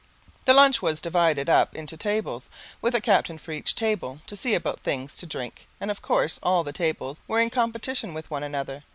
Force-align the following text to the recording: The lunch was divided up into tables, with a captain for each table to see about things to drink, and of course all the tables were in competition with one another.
The 0.45 0.55
lunch 0.55 0.81
was 0.81 0.99
divided 0.99 1.47
up 1.47 1.75
into 1.75 1.95
tables, 1.95 2.49
with 2.81 2.95
a 2.95 3.01
captain 3.01 3.37
for 3.37 3.51
each 3.51 3.75
table 3.75 4.19
to 4.25 4.35
see 4.35 4.55
about 4.55 4.79
things 4.79 5.15
to 5.17 5.27
drink, 5.27 5.67
and 5.79 5.91
of 5.91 6.01
course 6.01 6.39
all 6.41 6.63
the 6.63 6.73
tables 6.73 7.21
were 7.27 7.39
in 7.39 7.51
competition 7.51 8.15
with 8.15 8.31
one 8.31 8.41
another. 8.41 8.83